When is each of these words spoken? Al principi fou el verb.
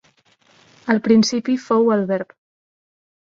Al 0.93 1.01
principi 1.07 1.57
fou 1.65 1.91
el 1.97 2.01
verb. 2.13 2.33